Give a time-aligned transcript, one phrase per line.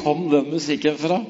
[0.00, 1.24] Kom den musikken fra?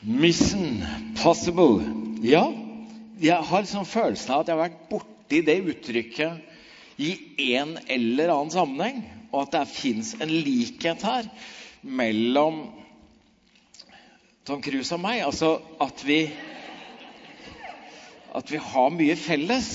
[0.00, 0.84] Mission
[1.22, 1.84] possible.
[2.24, 2.46] Ja,
[3.20, 7.10] jeg har sånn følelsen av at jeg har vært borti det uttrykket i
[7.58, 11.28] en eller annen sammenheng, og at det fins en likhet her
[11.84, 12.62] mellom
[14.48, 15.20] Tom Cruise og meg.
[15.26, 16.22] Altså at vi
[18.36, 19.68] At vi har mye felles.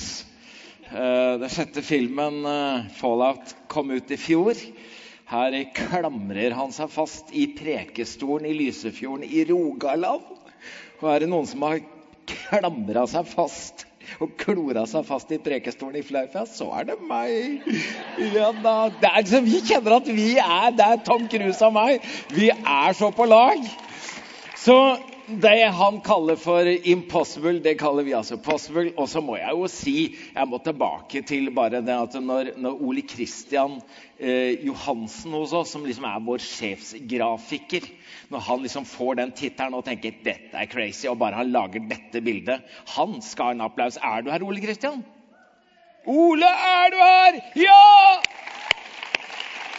[0.90, 4.54] Eh, den sjette filmen, eh, 'Fallout', kom ut i fjor.
[5.32, 10.26] Her klamrer han seg fast i Prekestolen i Lysefjorden i Rogaland.
[11.00, 11.80] Og er det noen som har
[12.28, 13.86] klamra seg fast
[14.20, 17.64] og klora seg fast i Prekestolen i Flaufjord, så er det meg.
[18.34, 18.50] Ja.
[19.00, 22.04] Det er liksom, vi kjenner at vi er Det er Tom Cruise og meg.
[22.34, 23.64] Vi er så på lag.
[24.58, 24.76] Så
[25.26, 28.92] det han kaller for impossible, det kaller vi altså possible.
[28.96, 32.82] Og så må jeg jo si Jeg må tilbake til bare det at når, når
[32.82, 33.80] Ole Kristian
[34.22, 37.88] Johansen hos oss, som liksom er vår sjefsgrafiker
[38.30, 41.82] Når han liksom får den tittelen og tenker dette er crazy, og bare han lager
[41.90, 42.62] dette bildet
[42.94, 43.98] Han skal ha en applaus.
[43.98, 45.02] Er du her, Ole Kristian?
[46.06, 47.40] Ole, er du her?
[47.62, 48.22] Ja!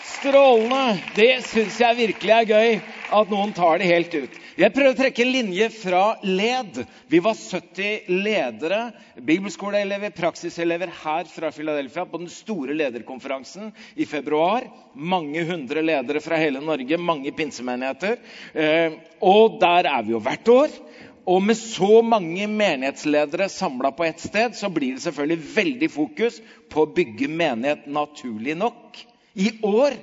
[0.08, 1.00] Strålende.
[1.16, 2.78] Det syns jeg virkelig er gøy,
[3.14, 4.38] at noen tar det helt ut.
[4.58, 6.80] Jeg prøver å trekke en linje fra led.
[7.12, 8.80] Vi var 70 ledere,
[9.22, 14.68] bibelskoleelever, praksiselever her fra Philadelphia på den store lederkonferansen i februar.
[14.94, 18.20] Mange hundre ledere fra hele Norge, mange pinsemenigheter.
[18.54, 20.78] Eh, og der er vi jo hvert år.
[21.24, 26.42] Og med så mange menighetsledere samla på ett sted, så blir det selvfølgelig veldig fokus
[26.72, 29.00] på å bygge menighet naturlig nok.
[29.40, 29.96] I år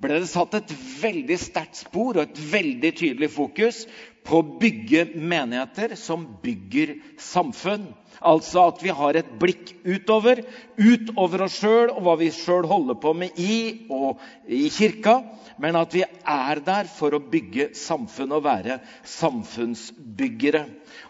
[0.00, 0.70] ble det satt et
[1.02, 3.82] veldig sterkt spor og et veldig tydelig fokus
[4.26, 7.88] på å bygge menigheter som bygger samfunn.
[8.20, 10.42] Altså at vi har et blikk utover,
[10.76, 15.20] utover oss sjøl og hva vi sjøl holder på med i og i kirka.
[15.60, 20.66] Men at vi er der for å bygge samfunn og være samfunnsbyggere.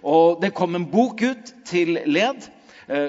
[0.06, 2.46] Og Det kom en bok ut til Led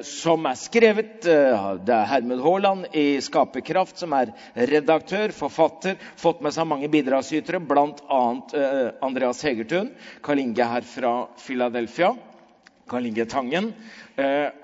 [0.06, 1.26] som er skrevet.
[1.26, 5.98] Eh, det er Hermund Haaland i Skaperkraft som er redaktør, forfatter.
[6.22, 8.22] Fått med seg mange bidragsytere, bl.a.
[8.54, 9.90] Eh, Andreas Hegertun.
[10.22, 12.14] Karl Inge her fra Philadelphia.
[12.92, 13.72] Karl Inge Tangen.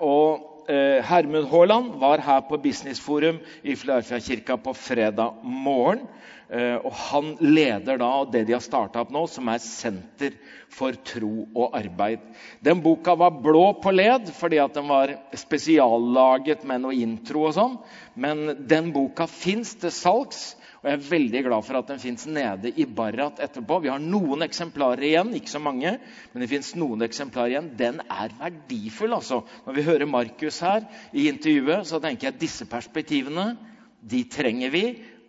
[0.04, 6.04] Og Hermund Haaland var her på Businessforum i Philadelphia-kirka på fredag morgen.
[6.48, 10.36] Eh, og Han leder da det de har starta opp nå, som er Senter
[10.72, 12.22] for tro og arbeid.
[12.64, 17.44] Den boka var blå på led fordi at den var spesiallaget med noe intro.
[17.48, 17.76] og sånn.
[18.18, 22.26] Men den boka fins til salgs, og jeg er veldig glad for at den fins
[22.30, 23.80] nede i Barrat etterpå.
[23.82, 25.96] Vi har noen eksemplarer igjen, ikke så mange,
[26.32, 27.70] men det fins noen eksemplarer igjen.
[27.78, 29.14] Den er verdifull.
[29.16, 29.40] altså.
[29.66, 33.52] Når vi hører Markus her i intervjuet, så tenker jeg at disse perspektivene
[33.98, 34.84] de trenger vi.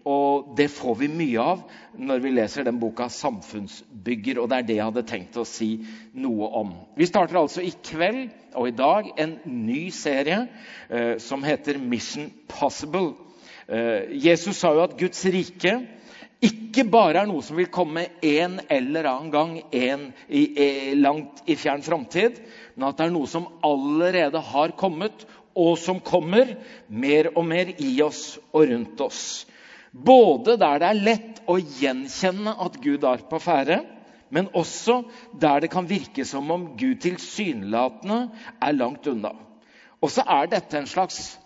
[0.08, 1.64] Og det får vi mye av
[2.00, 4.40] når vi leser den boka 'Samfunnsbygger'.
[4.40, 6.74] Og det er det jeg hadde tenkt å si noe om.
[6.96, 10.48] Vi starter altså i kveld og i dag en ny serie
[10.90, 13.16] eh, som heter 'Mission Possible'.
[13.68, 15.80] Eh, Jesus sa jo at Guds rike
[16.40, 21.44] ikke bare er noe som vil komme en eller annen gang en, i, i, langt
[21.46, 22.40] i fjern framtid,
[22.76, 25.26] men at det er noe som allerede har kommet,
[25.59, 26.54] og som kommer
[26.88, 29.24] mer og mer i oss og rundt oss.
[29.92, 33.82] Både der det er lett å gjenkjenne at Gud er på ferde,
[34.30, 35.00] men også
[35.42, 38.20] der det kan virke som om Gud tilsynelatende
[38.62, 39.34] er langt unna.
[40.00, 41.38] Og så er dette en slags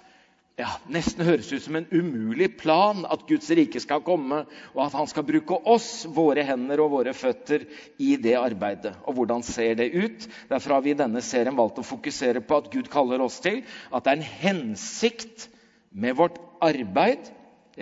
[0.54, 4.44] ja, Nesten høres ut som en umulig plan at Guds rike skal komme,
[4.76, 7.64] og at han skal bruke oss, våre hender og våre føtter,
[7.98, 8.92] i det arbeidet.
[9.10, 10.28] Og hvordan ser det ut?
[10.52, 13.64] Derfor har vi i denne serien valgt å fokusere på at Gud kaller oss til
[13.90, 15.48] at det er en hensikt
[15.90, 17.34] med vårt arbeid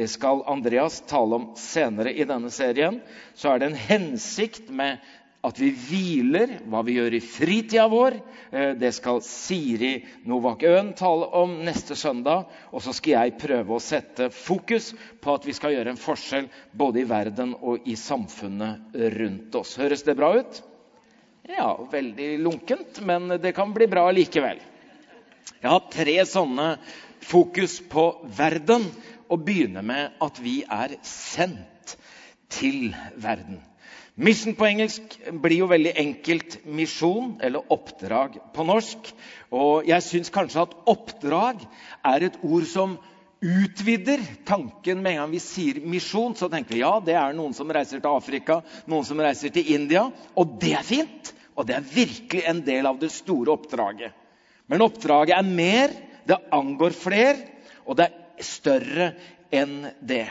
[0.07, 3.01] skal Andreas tale om senere i denne serien.
[3.33, 5.01] Så er det en hensikt med
[5.41, 8.17] at vi hviler, hva vi gjør i fritida vår.
[8.53, 9.95] Eh, det skal Siri
[10.29, 12.45] Novak Øen tale om neste søndag.
[12.69, 16.49] Og så skal jeg prøve å sette fokus på at vi skal gjøre en forskjell
[16.77, 19.77] både i verden og i samfunnet rundt oss.
[19.81, 20.61] Høres det bra ut?
[21.49, 24.61] Ja, veldig lunkent, men det kan bli bra likevel.
[25.61, 26.75] Jeg har tre sånne
[27.21, 28.05] fokus på
[28.37, 28.85] verden
[29.31, 31.95] å begynne med at vi er sendt
[32.51, 33.61] til verden.
[34.19, 39.07] Mission på engelsk blir jo veldig enkelt misjon, eller oppdrag på norsk.
[39.55, 41.63] Og jeg syns kanskje at oppdrag
[42.11, 42.97] er et ord som
[43.41, 46.35] utvider tanken med en gang vi sier misjon.
[46.37, 48.59] Så tenker vi ja, det er noen som reiser til Afrika,
[48.91, 50.03] noen som reiser til India.
[50.35, 51.31] Og det er fint.
[51.55, 54.13] Og det er virkelig en del av det store oppdraget.
[54.71, 55.95] Men oppdraget er mer,
[56.27, 57.39] det angår flere,
[57.87, 59.11] og det er større
[59.51, 60.27] enn det.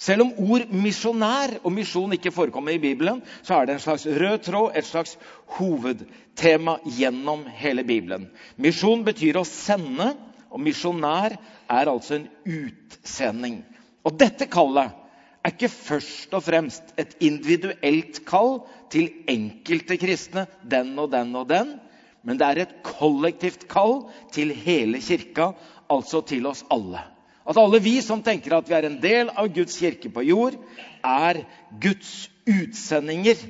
[0.00, 4.06] Selv om ord misjonær og misjon ikke forekommer i Bibelen, så er det en slags
[4.08, 5.18] rød tråd, et slags
[5.58, 8.30] hovedtema gjennom hele Bibelen.
[8.56, 10.14] Misjon betyr å sende,
[10.48, 11.36] og misjonær
[11.70, 13.60] er altså en utsending.
[14.08, 14.96] Og dette kallet
[15.44, 18.62] er ikke først og fremst et individuelt kall
[18.92, 21.76] til enkelte kristne, den og den og den,
[22.24, 25.52] men det er et kollektivt kall til hele kirka,
[25.92, 27.04] altså til oss alle.
[27.50, 30.54] At alle vi som tenker at vi er en del av Guds kirke på jord,
[31.02, 31.42] er
[31.82, 33.40] Guds utsendinger.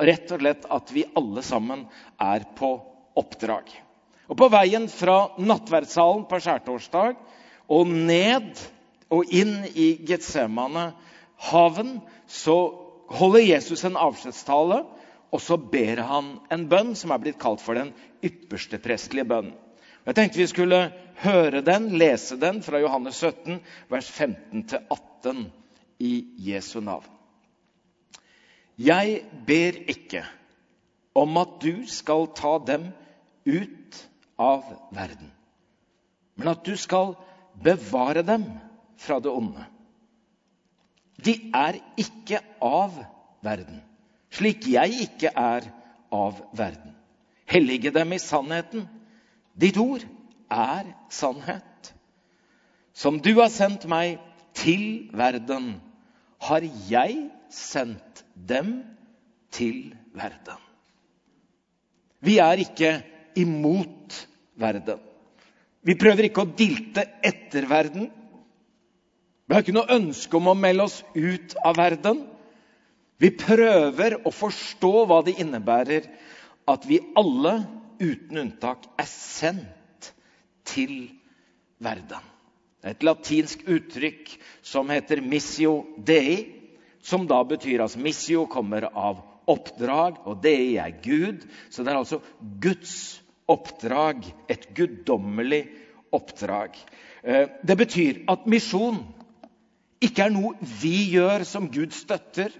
[0.00, 1.84] Rett og slett at vi alle sammen
[2.16, 2.70] er på
[3.20, 3.68] oppdrag.
[4.32, 7.18] Og På veien fra nattverdssalen på skjærtorsdag
[7.68, 8.62] og ned
[9.12, 10.86] og inn i Getsemane
[11.50, 12.56] haven, så
[13.12, 14.80] holder Jesus en avskjedstale,
[15.32, 17.92] og så ber han en bønn som er blitt kalt for den
[18.24, 19.52] ypperste prestelige bønn.
[20.08, 20.80] Jeg tenkte vi skulle
[21.22, 23.60] høre den, lese den fra Johannes 17,
[23.90, 25.44] vers 15-18
[26.02, 26.12] i
[26.50, 27.08] Jesu navn.
[28.78, 30.24] Jeg ber ikke
[31.14, 32.88] om at du skal ta dem
[33.46, 34.00] ut
[34.40, 34.64] av
[34.94, 35.28] verden,
[36.36, 37.14] men at du skal
[37.62, 38.46] bevare dem
[38.96, 39.66] fra det onde.
[41.22, 42.96] De er ikke av
[43.44, 43.82] verden,
[44.32, 45.68] slik jeg ikke er
[46.12, 46.96] av verden.
[47.52, 48.86] Hellige dem i sannheten.
[49.52, 50.04] Ditt ord
[50.52, 51.92] er sannhet.
[52.92, 54.20] Som du har sendt meg
[54.56, 55.78] til verden,
[56.42, 58.82] har jeg sendt dem
[59.54, 60.58] til verden.
[62.22, 62.92] Vi er ikke
[63.38, 64.18] imot
[64.60, 65.00] verden.
[65.82, 68.10] Vi prøver ikke å dilte etter verden.
[69.46, 72.22] Vi har ikke noe ønske om å melde oss ut av verden.
[73.18, 76.06] Vi prøver å forstå hva det innebærer
[76.70, 77.62] at vi alle,
[78.02, 79.81] uten unntak, er sendt
[80.64, 81.10] til
[81.82, 82.30] verden.
[82.82, 84.32] Er et latinsk uttrykk
[84.62, 86.46] som heter 'missio dei',
[87.02, 91.46] som da betyr altså Missio kommer av oppdrag, og dei er Gud.
[91.70, 92.20] Så det er altså
[92.60, 95.66] Guds oppdrag, et guddommelig
[96.12, 96.76] oppdrag.
[97.22, 99.00] Eh, det betyr at misjon
[100.02, 102.50] ikke er noe vi gjør som Gud støtter,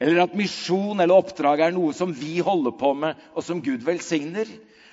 [0.00, 3.84] eller at misjon eller oppdrag er noe som vi holder på med, og som Gud
[3.84, 4.48] velsigner,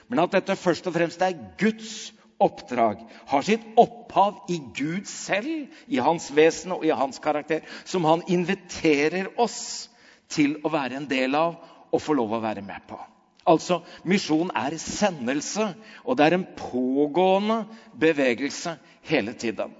[0.07, 2.11] men at dette først og fremst er Guds
[2.43, 8.05] oppdrag, har sitt opphav i Gud selv, i hans vesen og i hans karakter, som
[8.05, 9.89] han inviterer oss
[10.29, 11.57] til å være en del av
[11.91, 12.99] og få lov å være med på.
[13.47, 15.69] Altså, Misjon er sendelse,
[16.03, 17.61] og det er en pågående
[17.95, 18.75] bevegelse
[19.07, 19.71] hele tiden.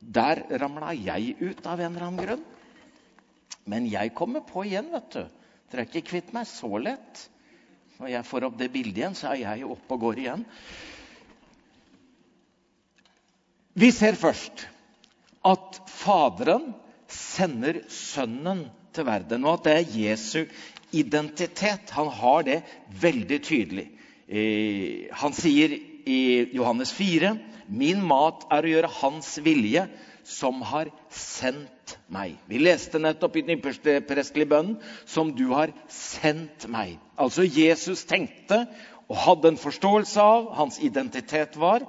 [0.00, 2.44] Der ramla jeg ut av en eller annen grunn.
[3.66, 5.24] Men jeg kommer på igjen, vet du.
[5.70, 7.24] Dere er ikke kvitt meg så lett.
[7.98, 10.44] Når jeg får opp det bildet igjen, så er jeg oppe og går igjen.
[13.76, 14.62] Vi ser først
[15.44, 16.70] at Faderen
[17.12, 18.64] sender Sønnen
[18.96, 20.46] til verden, og at det er Jesu
[20.96, 21.92] identitet.
[21.92, 22.62] Han har det
[23.02, 23.84] veldig tydelig.
[24.26, 25.76] Eh, han sier
[26.06, 26.20] i
[26.56, 27.36] Johannes 4
[27.68, 29.84] Min mat er å gjøre Hans vilje,
[30.26, 32.36] som har sendt meg.
[32.46, 36.96] Vi leste nettopp i den ypperste prestelige bønnen, som du har sendt meg.
[37.18, 38.64] Altså Jesus tenkte
[39.06, 41.84] og hadde en forståelse av, hans identitet var,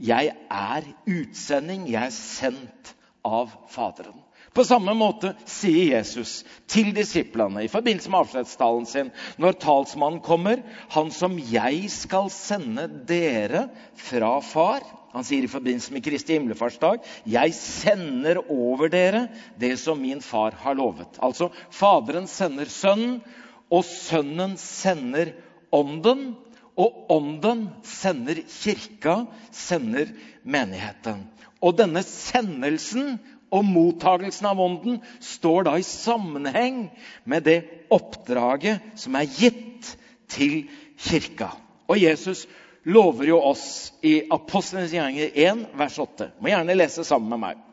[0.00, 2.94] jeg er utsending, jeg er sendt
[3.26, 4.16] av Faderen.
[4.50, 6.40] På samme måte sier Jesus
[6.70, 12.88] til disiplene i forbindelse med avskjedstalen sin når talsmannen kommer, 'Han som jeg skal sende
[13.06, 19.28] dere fra Far' Han sier i forbindelse med Kristi himmelfartsdag, 'Jeg sender over dere
[19.58, 21.18] det som min far har lovet'.
[21.22, 23.22] Altså, Faderen sender Sønnen,
[23.70, 25.32] og Sønnen sender
[25.72, 26.36] Ånden.
[26.80, 30.08] Og Ånden sender Kirka, sender
[30.42, 31.26] menigheten.
[31.60, 33.18] Og denne sendelsen
[33.52, 36.86] og mottagelsen av Ånden står da i sammenheng
[37.28, 37.58] med det
[37.92, 39.92] oppdraget som er gitt
[40.30, 40.62] til
[41.00, 41.50] Kirka.
[41.90, 42.46] Og Jesus
[42.88, 46.30] lover jo oss i Apostlenes gjerninger 1, vers 8.
[46.40, 47.66] Må gjerne lese sammen med meg.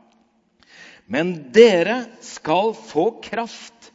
[1.07, 3.93] Men dere skal få kraft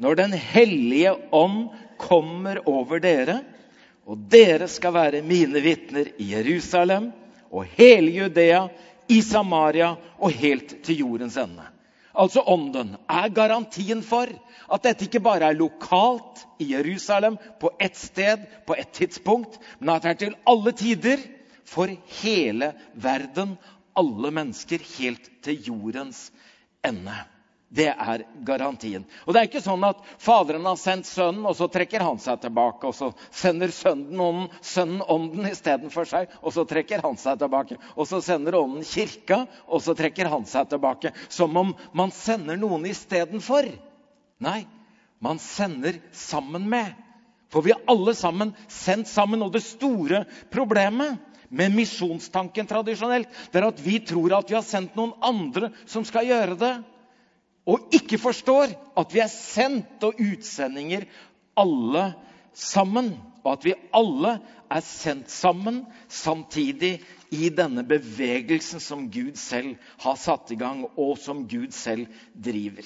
[0.00, 3.40] når Den hellige ånd kommer over dere,
[4.06, 7.10] og dere skal være mine vitner i Jerusalem
[7.50, 8.68] og hele Judea,
[9.10, 11.64] i Samaria og helt til jordens ende.
[12.14, 14.30] Altså Ånden er garantien for
[14.70, 19.94] at dette ikke bare er lokalt i Jerusalem, på ett sted, på ett tidspunkt, men
[19.94, 21.22] at det er til alle tider,
[21.66, 21.90] for
[22.22, 23.56] hele verden,
[23.98, 26.30] alle mennesker, helt til jordens
[26.86, 27.14] ende.
[27.70, 29.04] Det er garantien.
[29.24, 32.40] Og det er ikke sånn at Faderen har sendt Sønnen, og så trekker han seg
[32.42, 32.88] tilbake.
[32.88, 37.78] Og så sender Sønnen ånden, sønnen ånden istedenfor seg, og så trekker han seg tilbake.
[37.94, 41.14] Og så sender Ånden Kirka, og så trekker han seg tilbake.
[41.30, 43.70] Som om man sender noen istedenfor.
[44.42, 44.64] Nei,
[45.22, 46.90] man sender sammen med.
[47.54, 49.46] For vi er alle sammen sendt sammen.
[49.46, 51.22] Og det store problemet
[51.54, 56.02] med misjonstanken tradisjonelt, det er at vi tror at vi har sendt noen andre som
[56.06, 56.78] skal gjøre det
[57.68, 61.04] og ikke forstår at vi er sendt og utsendinger
[61.60, 62.06] alle
[62.56, 63.12] sammen.
[63.44, 64.38] Og at vi alle
[64.70, 66.98] er sendt sammen samtidig
[67.30, 72.84] i denne bevegelsen som Gud selv har satt i gang, og som Gud selv driver.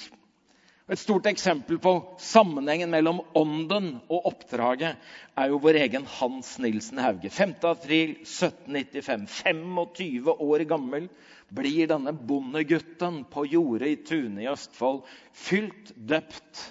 [0.84, 4.98] Et stort eksempel på sammenhengen mellom ånden og oppdraget
[5.40, 7.30] er jo vår egen Hans Nilsen Hauge.
[7.32, 11.08] 5.4.1795, 25 år gammel,
[11.54, 16.62] blir denne bondegutten på jordet i Tune i Østfold fylt, døpt,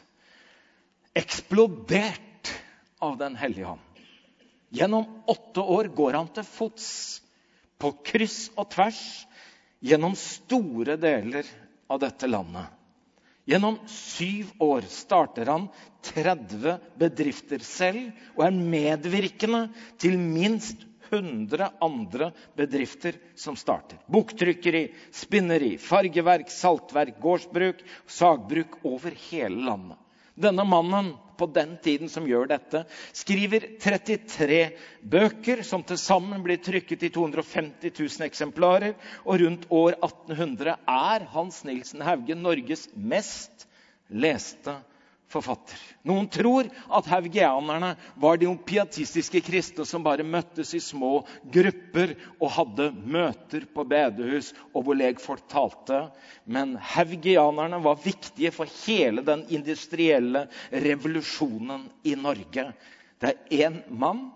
[1.16, 2.52] eksplodert
[3.04, 3.82] av Den hellige hånd.
[4.74, 6.88] Gjennom åtte år går han til fots,
[7.78, 9.02] på kryss og tvers,
[9.84, 11.48] gjennom store deler
[11.92, 12.72] av dette landet.
[13.44, 15.68] Gjennom syv år starter han
[16.08, 19.66] 30 bedrifter selv og er medvirkende
[20.00, 24.00] til minst 100 andre bedrifter som starter.
[24.12, 30.00] Boktrykkeri, spinneri, fargeverk, saltverk, gårdsbruk, sagbruk over hele landet.
[30.34, 34.62] Denne mannen på den tiden som gjør dette, skriver 33
[35.02, 38.96] bøker, som til sammen blir trykket i 250 000 eksemplarer.
[39.26, 43.68] Og rundt år 1800 er Hans Nilsen Hauge Norges mest
[44.10, 44.80] leste
[45.34, 45.80] forfatter.
[46.08, 51.24] Noen tror at haugianerne var de piatistiske kristne som bare møttes i små
[51.56, 56.04] grupper og hadde møter på bedehus og hvor legfolk talte.
[56.46, 62.70] Men haugianerne var viktige for hele den industrielle revolusjonen i Norge.
[63.20, 64.28] Det er én mann,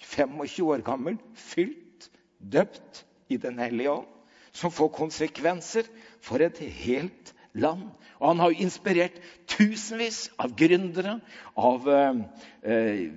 [0.00, 2.08] 25 år gammel, fylt,
[2.40, 4.08] døpt i Den hellige ånd,
[4.56, 5.86] som får konsekvenser
[6.24, 7.88] for et helt land.
[8.18, 9.18] Og han har jo inspirert
[9.50, 11.18] tusenvis av gründere,
[11.56, 13.10] av eh,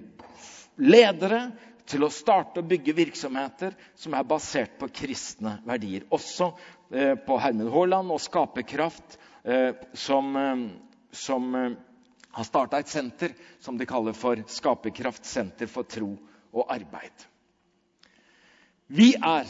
[0.82, 1.46] ledere,
[1.84, 6.06] til å starte og bygge virksomheter som er basert på kristne verdier.
[6.16, 6.54] Også
[6.94, 10.64] eh, på Hermen Haaland og Skaperkraft, eh, som, eh,
[11.12, 11.76] som eh,
[12.34, 16.16] har starta et senter som de kaller for Skaperkraft senter for tro
[16.54, 17.28] og arbeid.
[18.94, 19.50] Vi er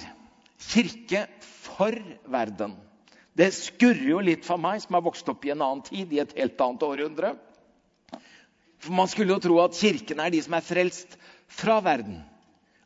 [0.64, 1.96] kirke for
[2.32, 2.76] verden.
[3.38, 6.22] Det skurrer jo litt for meg, som har vokst opp i en annen tid, i
[6.22, 7.34] et helt annet århundre.
[8.84, 12.22] For Man skulle jo tro at kirken er de som er frelst fra verden.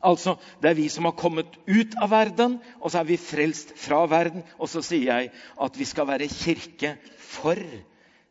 [0.04, 3.74] Altså, Det er vi som har kommet ut av verden, og så er vi frelst
[3.76, 4.44] fra verden.
[4.58, 7.58] Og så sier jeg at vi skal være kirke for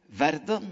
[0.08, 0.72] verden.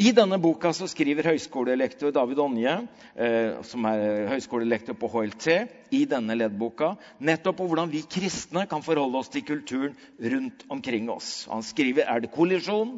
[0.00, 2.72] I denne boka så skriver høyskolelektor David Onje,
[3.20, 5.48] eh, som er høyskolelektor på HLT,
[5.92, 9.92] i denne leddboka nettopp om hvordan vi kristne kan forholde oss til kulturen
[10.32, 11.44] rundt omkring oss.
[11.52, 12.96] Han skriver er det kollisjon,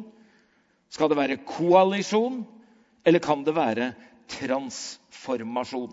[0.95, 2.45] skal det være koalisjon,
[3.03, 3.91] eller kan det være
[4.39, 5.91] transformasjon?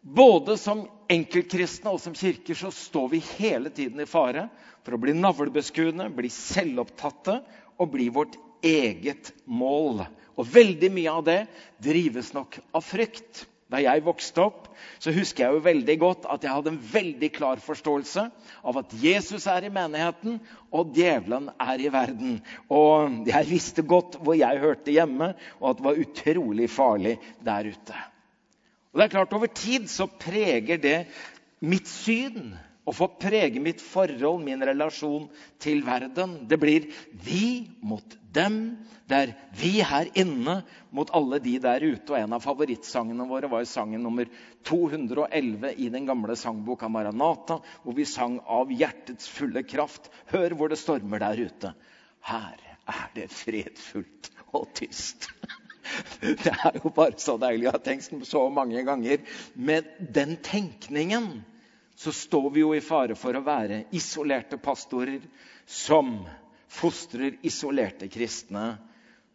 [0.00, 4.48] Både som enkeltkristne og som kirker så står vi hele tiden i fare
[4.80, 7.42] for å bli navlebeskuende, bli selvopptatte
[7.76, 10.04] og bli vårt eget mål.
[10.38, 11.40] Og veldig mye av det
[11.82, 13.46] drives nok av frykt.
[13.70, 14.64] Da jeg vokste opp,
[14.98, 18.24] så husker jeg jo veldig godt at jeg hadde en veldig klar forståelse
[18.66, 20.40] av at Jesus er i menigheten,
[20.74, 22.40] og djevelen er i verden.
[22.66, 27.14] Og jeg visste godt hvor jeg hørte hjemme, og at det var utrolig farlig
[27.46, 28.00] der ute.
[28.90, 30.98] Og det er klart, Over tid så preger det
[31.62, 32.56] mitt syn
[32.90, 35.28] og få prege mitt forhold, min relasjon
[35.62, 36.40] til verden.
[36.50, 36.88] Det blir
[37.22, 38.56] vi mot dem.
[39.06, 40.56] Det er vi her inne
[40.94, 42.10] mot alle de der ute.
[42.10, 44.26] Og en av favorittsangene våre var sangen nummer
[44.66, 50.10] 211 i den gamle sangboka Maranata, hvor vi sang av hjertets fulle kraft.
[50.34, 51.72] Hør hvor det stormer der ute.
[52.26, 52.58] Her
[52.90, 55.30] er det fredfullt og tyst.
[56.20, 57.64] Det er jo bare så deilig.
[57.66, 59.22] Jeg har tenkt så mange ganger.
[59.54, 61.40] Med den tenkningen
[62.00, 65.20] så står vi jo i fare for å være isolerte pastorer
[65.68, 66.14] som
[66.70, 68.78] fostrer isolerte kristne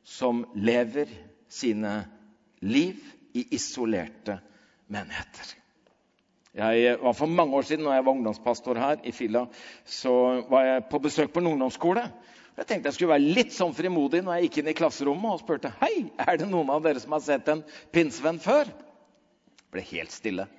[0.01, 1.11] som lever
[1.51, 1.91] sine
[2.65, 3.03] liv
[3.37, 4.39] i isolerte
[4.89, 5.53] menigheter.
[6.57, 9.45] Jeg var For mange år siden når jeg var ungdomspastor her i Filla,
[9.85, 10.15] så
[10.49, 12.09] var jeg på besøk på en ungdomsskole.
[12.57, 15.45] Jeg tenkte jeg skulle være litt sånn frimodig når jeg gikk inn i klasserommet og
[15.45, 18.71] spurte hei, er det noen av dere som har sett en pinnsvenn før.
[18.71, 20.49] Det ble helt stille.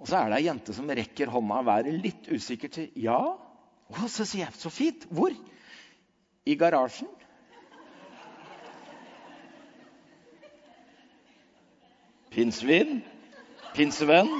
[0.00, 3.20] Og så er det ei jente som rekker hånda og være litt usikker til ja.
[3.90, 5.04] Og så sier jeg så fint.
[5.12, 5.34] Hvor?
[6.46, 7.08] i garasjen.
[12.30, 13.02] Pinnsvin?
[13.74, 14.30] Pinsevenn?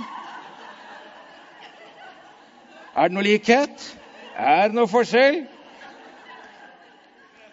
[2.97, 3.85] Er det noe likhet?
[4.37, 5.45] Er det noe forskjell?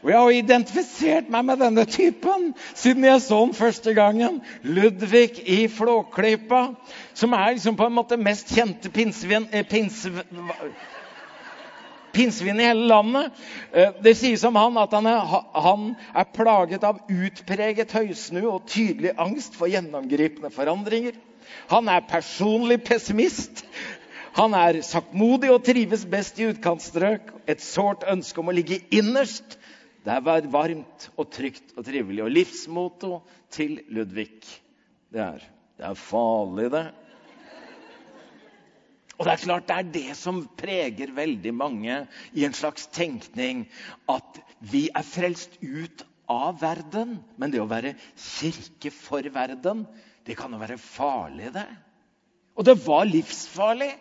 [0.07, 4.37] Og jeg har identifisert meg med denne typen siden jeg så den første gangen.
[4.63, 6.61] Ludvig i Flåklypa,
[7.11, 10.13] som er liksom på en måte mest kjente pinsevin, eh, pinse,
[12.15, 13.35] pinnsvin i hele landet.
[13.73, 15.85] Eh, det sies om han at han er, han
[16.15, 21.19] er plaget av utpreget høysnu og tydelig angst for gjennomgripende forandringer.
[21.67, 23.65] Han er personlig pessimist.
[24.39, 27.33] Han er saktmodig og trives best i utkantstrøk.
[27.43, 29.59] Et sårt ønske om å ligge innerst
[30.07, 32.23] det var varmt og trygt og trivelig.
[32.23, 33.19] Og livsmotto
[33.51, 34.31] til Ludvig
[35.11, 35.43] det er
[35.77, 36.87] det er farlig, det.
[39.17, 41.99] Og det er klart det er det som preger veldig mange
[42.33, 43.65] i en slags tenkning.
[44.09, 44.39] At
[44.71, 47.19] vi er frelst ut av verden.
[47.37, 49.85] Men det å være kirke for verden,
[50.25, 51.67] det kan jo være farlig, det.
[52.57, 53.91] Og det var livsfarlig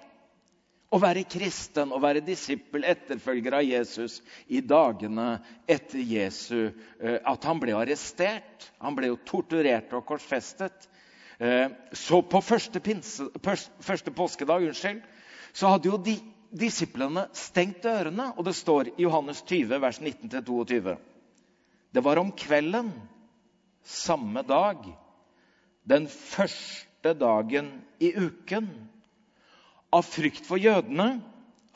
[0.95, 6.69] å være kristen og være disippel, etterfølger av Jesus, i dagene etter Jesu
[7.00, 8.69] eh, At han ble arrestert.
[8.83, 10.87] Han ble jo torturert og korsfestet.
[11.38, 15.02] Eh, så på første, pinse, første påskedag unnskyld,
[15.57, 16.16] så hadde jo de
[16.55, 18.31] disiplene stengt dørene.
[18.37, 20.97] Og det står i Johannes 20, vers 19-22.
[21.90, 22.93] Det var om kvelden
[23.87, 24.87] samme dag,
[25.87, 27.71] den første dagen
[28.02, 28.66] i uken
[29.95, 31.21] av frykt for jødene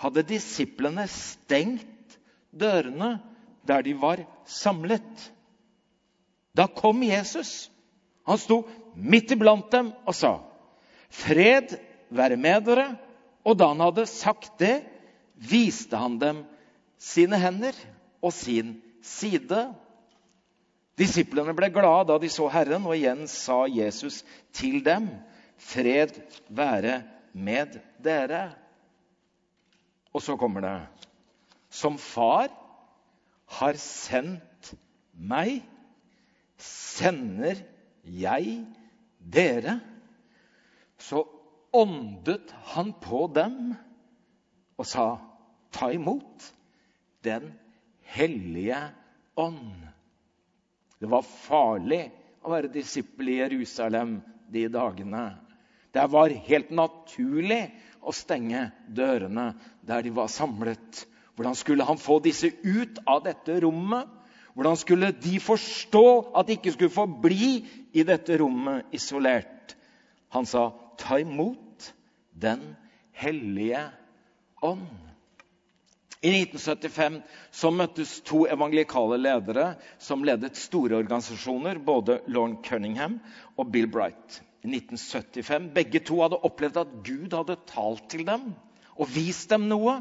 [0.01, 2.19] hadde disiplene stengt
[2.51, 3.19] dørene
[3.69, 5.29] der de var samlet.
[6.57, 7.71] Da kom Jesus.
[8.27, 8.63] Han sto
[8.95, 10.41] midt iblant dem og sa,
[11.11, 11.79] 'Fred
[12.11, 12.97] være med dere.'
[13.45, 14.83] Og da han hadde sagt det,
[15.35, 16.43] viste han dem
[17.01, 17.73] sine hender
[18.21, 19.63] og sin side.
[21.01, 24.21] Disiplene ble glade da de så Herren, og igjen sa Jesus
[24.53, 25.09] til dem,
[25.57, 27.01] 'Fred være
[27.33, 28.51] med dere.
[30.15, 30.79] Og så kommer det
[31.71, 32.51] Som far
[33.61, 34.73] har sendt
[35.15, 35.61] meg,
[36.61, 37.61] sender
[38.03, 38.57] jeg
[39.19, 39.79] dere.
[40.99, 41.23] Så
[41.73, 43.75] åndet han på dem
[44.81, 45.21] og sa,
[45.71, 46.51] ta imot
[47.23, 47.51] Den
[48.17, 48.79] hellige
[49.37, 49.77] ånd.
[51.01, 52.07] Det var farlig
[52.41, 54.19] å være disippel i Jerusalem
[54.53, 55.25] de dagene.
[55.93, 57.63] Det var helt naturlig
[58.01, 59.51] å stenge dørene
[59.87, 61.05] der de var samlet.
[61.35, 64.09] Hvordan skulle han få disse ut av dette rommet?
[64.55, 66.05] Hvordan skulle de forstå
[66.37, 67.61] at de ikke skulle få bli
[67.97, 69.77] i dette rommet isolert?
[70.31, 71.93] Han sa, 'Ta imot
[72.41, 72.77] Den
[73.13, 73.91] hellige
[74.63, 75.10] ånd'.
[76.21, 77.23] I 1975
[77.57, 79.71] så møttes to evangelikale ledere
[80.03, 83.17] som ledet store organisasjoner, både Lorne Cunningham
[83.57, 85.71] og Bill Bright i 1975.
[85.73, 88.51] Begge to hadde opplevd at Gud hadde talt til dem
[89.01, 90.01] og vist dem noe.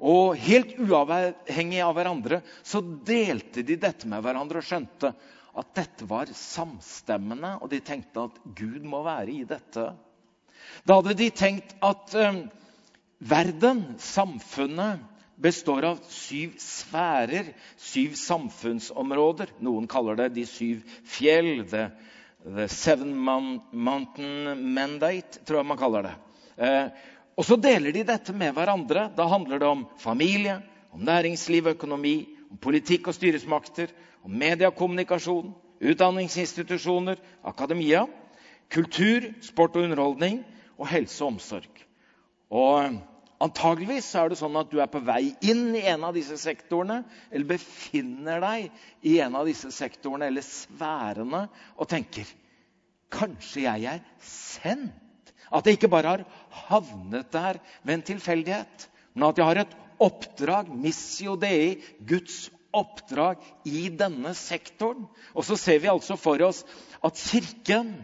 [0.00, 5.12] Og helt uavhengig av hverandre så delte de dette med hverandre og skjønte
[5.60, 9.90] at dette var samstemmende, og de tenkte at Gud må være i dette.
[10.86, 12.42] Da hadde de tenkt at eh,
[13.18, 15.04] verden, samfunnet,
[15.40, 19.54] består av syv sfærer, syv samfunnsområder.
[19.64, 21.64] Noen kaller det de syv fjell.
[21.70, 21.88] det
[22.40, 23.12] The Seven
[23.72, 26.12] Mountain Mandate, tror jeg man kaller det.
[26.56, 26.86] Eh,
[27.36, 29.10] og så deler de dette med hverandre.
[29.16, 30.60] Da handler det om familie,
[30.92, 32.14] om næringsliv, og økonomi,
[32.50, 33.92] om politikk og styresmakter,
[34.24, 38.06] om media og kommunikasjon, utdanningsinstitusjoner, akademia,
[38.72, 40.42] kultur, sport og underholdning
[40.78, 41.84] og helse og omsorg.
[42.50, 42.98] Og
[43.40, 47.00] Antageligvis er det sånn at du er på vei inn i en av disse sektorene,
[47.32, 48.66] eller befinner deg
[49.08, 52.28] i en av disse sektorene eller sfærene og tenker
[53.10, 55.32] Kanskje jeg er sendt?
[55.50, 56.26] At jeg ikke bare har
[56.68, 58.84] havnet der ved en tilfeldighet,
[59.16, 65.08] men at jeg har et oppdrag, missio dei, Guds oppdrag i denne sektoren.
[65.34, 66.62] Og så ser vi altså for oss
[67.02, 67.96] at Kirken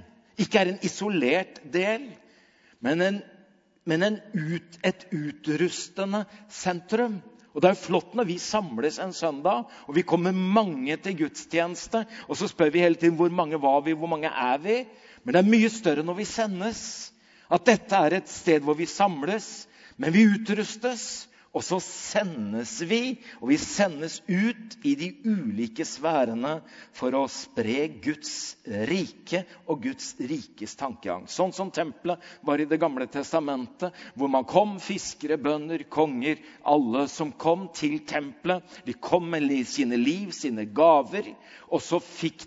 [0.42, 2.10] ikke er en isolert del,
[2.82, 3.22] men en
[3.86, 7.20] men ut, et utrustende sentrum.
[7.56, 12.02] Og Det er flott når vi samles en søndag og vi kommer mange til gudstjeneste.
[12.28, 14.82] Og så spør vi hele tiden hvor mange var vi, hvor mange er vi?
[15.24, 16.82] Men det er mye større når vi sendes.
[17.48, 21.28] At dette er et sted hvor vi samles, men vi utrustes.
[21.56, 26.58] Og så sendes vi, og vi sendes ut i de ulike sfærene
[26.96, 28.58] for å spre Guds
[28.90, 31.24] rike og Guds rikes tankegang.
[31.32, 37.06] Sånn som tempelet var i Det gamle testamentet, hvor man kom, fiskere, bønder, konger, alle
[37.08, 38.60] som kom til tempelet.
[38.84, 41.32] De kom med sine liv, sine gaver,
[41.72, 42.02] og så,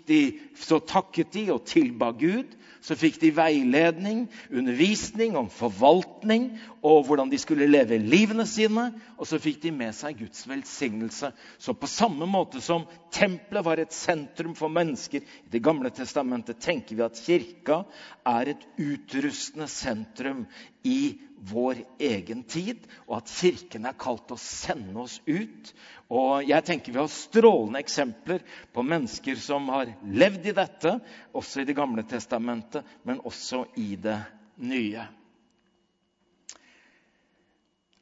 [0.06, 0.22] de,
[0.54, 6.46] så takket de og tilba Gud så fikk de veiledning, undervisning om forvaltning
[6.86, 8.86] og hvordan de skulle leve livene sine.
[9.20, 11.32] Og så fikk de med seg Guds velsignelse.
[11.60, 16.60] Så på samme måte som tempelet var et sentrum for mennesker i Det gamle testamentet,
[16.60, 17.82] tenker vi at kirka
[18.26, 20.46] er et utrustende sentrum
[20.84, 25.72] i vår egen tid, og at Kirken er kalt til å sende oss ut.
[26.10, 28.42] Og jeg tenker Vi har strålende eksempler
[28.74, 30.96] på mennesker som har levd i dette,
[31.32, 34.18] også i Det gamle testamentet, men også i det
[34.58, 35.06] nye.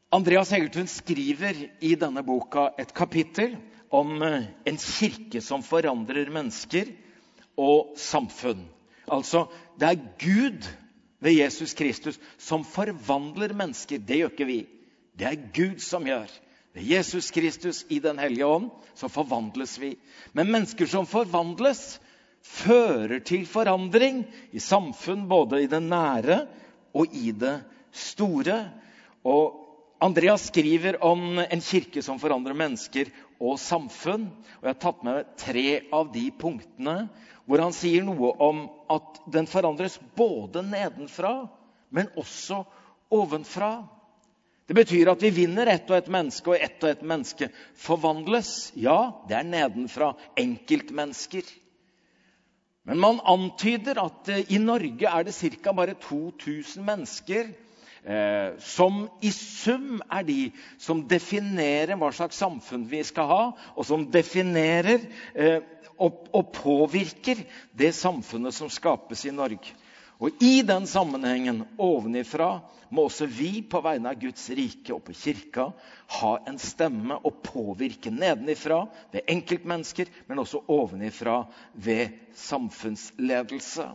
[0.08, 3.58] Andreas Hegertun skriver i denne boka et kapittel
[3.92, 6.94] om eh, en kirke som forandrer mennesker
[7.60, 8.64] og samfunn.
[9.04, 10.68] Altså, det er Gud
[11.20, 14.00] ved Jesus Kristus som forvandler mennesker.
[14.00, 14.58] Det gjør ikke vi.
[15.12, 16.32] Det er Gud som gjør.
[16.78, 19.96] Ved Jesus Kristus i Den hellige ånd så forvandles vi.
[20.32, 21.98] Men mennesker som forvandles,
[22.38, 24.20] fører til forandring
[24.54, 26.44] i samfunn, både i det nære
[26.94, 27.56] og i det
[27.90, 28.60] store.
[29.26, 29.58] Og
[30.06, 33.10] Andreas skriver om en kirke som forandrer mennesker
[33.42, 34.30] og samfunn.
[34.60, 36.98] Og Jeg har tatt med tre av de punktene
[37.48, 41.48] hvor han sier noe om at den forandres både nedenfra,
[41.90, 42.62] men også
[43.10, 43.80] ovenfra.
[44.68, 47.48] Det betyr at vi vinner ett og ett menneske, og ett og ett menneske
[47.80, 48.72] forvandles.
[48.76, 50.10] Ja, det er nedenfra.
[50.36, 51.48] Enkeltmennesker.
[52.84, 55.72] Men man antyder at eh, i Norge er det ca.
[55.72, 57.48] bare 2000 mennesker
[58.04, 60.38] eh, som i sum er de
[60.80, 63.42] som definerer hva slags samfunn vi skal ha,
[63.76, 65.04] og som definerer
[65.34, 65.60] eh,
[65.96, 67.40] og, og påvirker
[67.72, 69.76] det samfunnet som skapes i Norge.
[70.18, 72.58] Og I den sammenhengen ovenifra
[72.90, 75.68] må også vi på vegne av Guds rike og på kirka
[76.18, 78.80] ha en stemme og påvirke nedenifra
[79.12, 83.86] ved enkeltmennesker, men også ovenifra ved samfunnsledelse.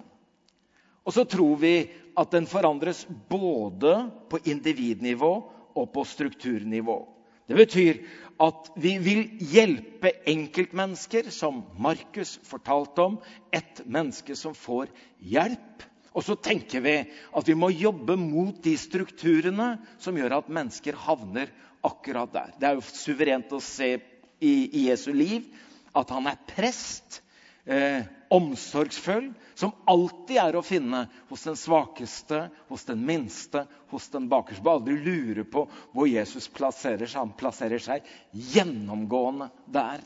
[1.04, 1.76] Og så tror vi
[2.16, 3.96] at den forandres både
[4.32, 5.34] på individnivå
[5.76, 7.02] og på strukturnivå.
[7.50, 7.98] Det betyr
[8.40, 13.18] at vi vil hjelpe enkeltmennesker, som Markus fortalte om.
[13.52, 15.84] Et menneske som får hjelp.
[16.14, 16.96] Og så tenker vi
[17.34, 21.52] at vi må jobbe mot de strukturene som gjør at mennesker havner
[21.84, 22.54] akkurat der.
[22.58, 23.96] Det er jo suverent å se
[24.44, 25.50] i, i Jesu liv
[25.98, 27.22] at han er prest
[27.66, 34.26] eh, omsorgsfull, som alltid er å finne hos den svakeste, hos den minste, hos den
[34.32, 34.66] bakerste.
[34.70, 37.20] Aldri lure på hvor Jesus plasserer seg.
[37.20, 38.10] Han plasserer seg
[38.54, 40.02] gjennomgående der,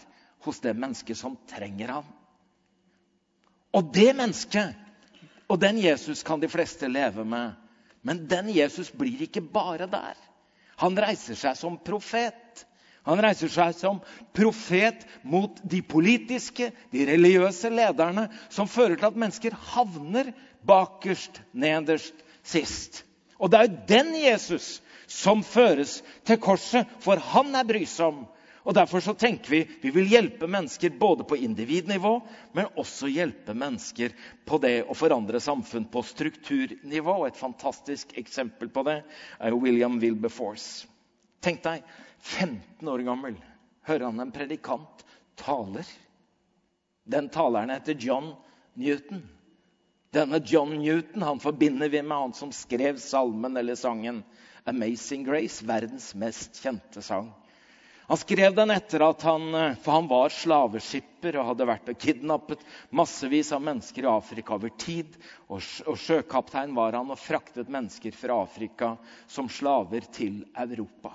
[0.46, 2.12] hos det mennesket som trenger ham.
[3.76, 4.87] Og det mennesket
[5.48, 7.56] og den Jesus kan de fleste leve med.
[8.04, 10.16] Men den Jesus blir ikke bare der.
[10.78, 12.66] Han reiser seg som profet.
[13.08, 14.02] Han reiser seg som
[14.36, 20.34] profet mot de politiske, de religiøse lederne som fører til at mennesker havner
[20.68, 23.04] bakerst, nederst, sist.
[23.40, 28.26] Og det er jo den Jesus som føres til korset, for han er brysom.
[28.68, 32.18] Og Derfor så tenker vi vi vil hjelpe mennesker både på individnivå,
[32.52, 34.12] men også hjelpe mennesker
[34.46, 37.14] på det å forandre samfunn på strukturnivå.
[37.22, 38.98] Og et fantastisk eksempel på det
[39.40, 40.84] er William Wilberforce.
[41.40, 41.86] Tenk deg
[42.20, 43.40] 15 år gammel
[43.88, 45.06] hører han en predikant
[45.40, 45.88] taler.
[47.08, 48.34] Den taleren heter John
[48.74, 49.24] Newton.
[50.12, 54.24] Denne John Newton han forbinder vi med han som skrev salmen eller sangen
[54.66, 57.32] 'Amazing Grace', verdens mest kjente sang.
[58.08, 59.50] Han skrev den etter at han
[59.84, 62.62] For han var slaveskipper og hadde vært og kidnappet
[62.96, 65.18] massevis av mennesker i Afrika over tid.
[65.52, 68.94] Og, og sjøkaptein var han og fraktet mennesker fra Afrika
[69.28, 71.12] som slaver til Europa.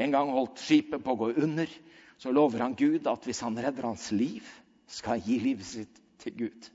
[0.00, 1.68] En gang holdt skipet på å gå under.
[2.16, 4.48] Så lover han Gud at hvis han redder hans liv,
[4.88, 6.70] skal han gi livet sitt til Gud.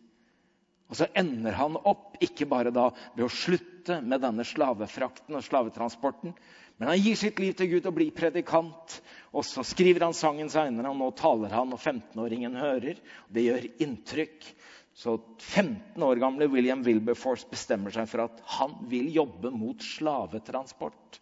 [0.90, 5.46] Og så ender han opp ikke bare da ved å slutte med denne slavefrakten og
[5.46, 6.34] slavetransporten,
[6.80, 8.94] men han gir sitt liv til Gud og blir predikant.
[9.36, 13.02] Og så skriver han sangen seinere, og nå taler han, og 15-åringen hører.
[13.28, 14.48] Det gjør inntrykk.
[14.96, 21.20] Så 15 år gamle William Wilberforce bestemmer seg for at han vil jobbe mot slavetransport.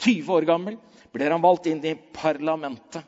[0.00, 0.78] 20 år gammel
[1.12, 3.04] blir han valgt inn i parlamentet.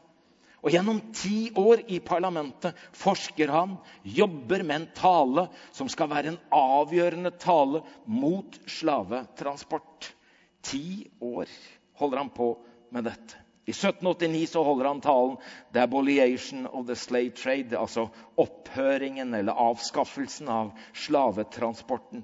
[0.65, 6.33] Og Gjennom ti år i parlamentet forsker han, jobber med en tale som skal være
[6.33, 10.13] en avgjørende tale mot slavetransport.
[10.67, 11.53] Ti år
[12.01, 12.53] holder han på
[12.95, 13.43] med dette.
[13.67, 15.37] I 1789 så holder han talen
[15.73, 22.23] 'The Aboliation of the slave trade', altså opphøringen eller avskaffelsen av slavetransporten.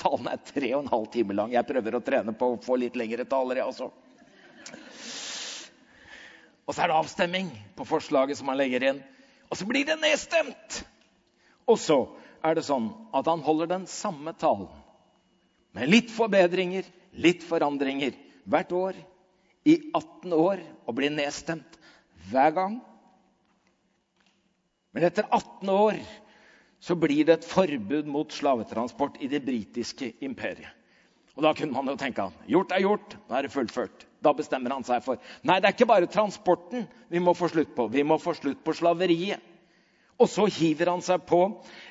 [0.00, 1.52] Talen er tre og en halv time lang.
[1.52, 3.90] Jeg prøver å trene på å få litt lengre taler, jeg også.
[6.64, 9.02] Og så er det avstemming på forslaget som han legger inn.
[9.50, 10.80] Og så blir det nedstemt!
[11.68, 11.98] Og så
[12.40, 14.70] er det sånn at han holder den samme talen.
[15.76, 18.98] Med litt forbedringer, litt forandringer hvert år
[19.68, 21.78] i 18 år og blir nedstemt
[22.30, 22.80] hver gang.
[24.94, 26.00] Men etter 18 år
[26.80, 30.72] så blir det et forbud mot slavetransport i det britiske imperiet.
[31.36, 34.06] Og Da kunne man jo tenke han, gjort er gjort, nå er det fullført.
[34.20, 37.70] Da bestemmer han seg for nei, det er ikke bare transporten vi må få slutt
[37.76, 37.86] på.
[37.88, 39.40] Vi må få slutt på slaveriet.
[40.20, 41.38] Og så hiver han seg på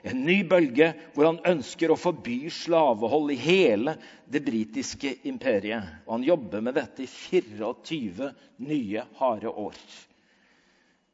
[0.06, 3.96] en ny bølge hvor han ønsker å forby slavehold i hele
[4.30, 6.06] det britiske imperiet.
[6.06, 8.30] Og han jobber med dette i 24
[8.70, 9.80] nye, harde år.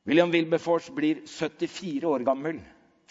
[0.05, 2.59] William Wilberforce blir 74 år gammel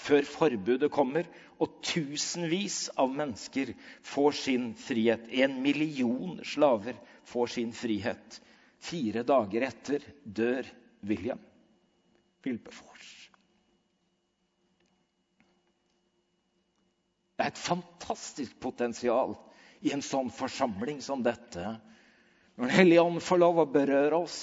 [0.04, 1.26] før forbudet kommer,
[1.62, 3.72] og tusenvis av mennesker
[4.04, 5.26] får sin frihet.
[5.30, 6.98] En million slaver
[7.30, 8.40] får sin frihet.
[8.84, 10.68] Fire dager etter dør
[11.08, 11.40] William
[12.44, 13.13] Wilberforce.
[17.44, 19.34] Det er et fantastisk potensial
[19.84, 21.74] i en sånn forsamling som dette.
[22.56, 24.38] Når Den hellige ånd får lov å berøre oss,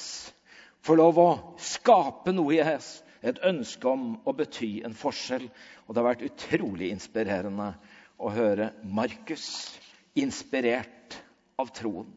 [0.86, 5.48] får lov å skape noe i oss, et ønske om å bety en forskjell.
[5.88, 7.72] Og det har vært utrolig inspirerende
[8.22, 9.50] å høre Markus
[10.14, 11.18] inspirert
[11.58, 12.14] av troen.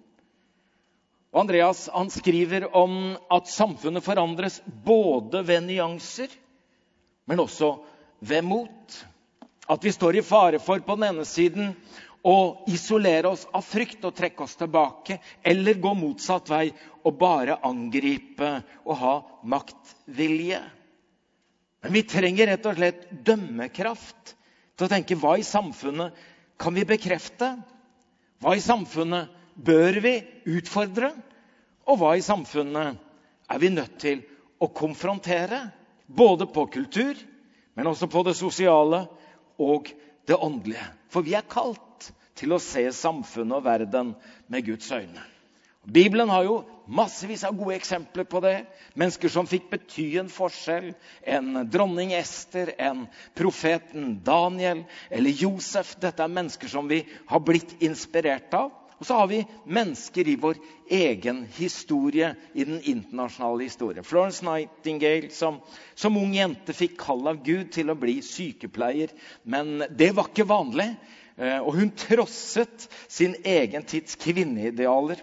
[1.33, 6.29] Og Andreas han skriver om at samfunnet forandres både ved nyanser,
[7.25, 7.79] men også
[8.21, 9.01] ved mot.
[9.67, 11.71] At vi står i fare for på den ene siden
[12.25, 16.67] å isolere oss av frykt og trekke oss tilbake, eller gå motsatt vei
[17.05, 18.51] og bare angripe
[18.85, 19.15] og ha
[19.55, 20.61] maktvilje.
[21.85, 24.35] Men vi trenger rett og slett dømmekraft
[24.75, 26.17] til å tenke hva i samfunnet
[26.61, 27.51] kan vi bekrefte?
[28.41, 30.15] Hva i samfunnet bør vi
[30.57, 31.11] utfordre?
[31.89, 33.01] Og hva i samfunnet
[33.53, 34.25] er vi nødt til
[34.65, 35.61] å konfrontere?
[36.09, 37.17] Både på kultur,
[37.77, 39.07] men også på det sosiale
[39.59, 39.91] og
[40.27, 40.87] det åndelige.
[41.13, 44.15] For vi er kalt til å se samfunnet og verden
[44.51, 45.23] med Guds øyne.
[45.85, 48.55] Bibelen har jo massevis av gode eksempler på det.
[48.97, 50.95] Mennesker som fikk bety en forskjell.
[51.29, 53.05] En dronning Ester, en
[53.37, 55.93] profeten Daniel eller Josef.
[56.01, 58.73] Dette er mennesker som vi har blitt inspirert av.
[58.99, 60.61] Og så har vi mennesker i vår
[60.95, 64.07] egen historie, i den internasjonale historien.
[64.07, 65.59] Florence Nightingale som,
[65.95, 69.13] som ung jente fikk kall av Gud til å bli sykepleier.
[69.43, 70.93] Men det var ikke vanlig.
[71.37, 75.23] Eh, og hun trosset sin egen tids kvinneidealer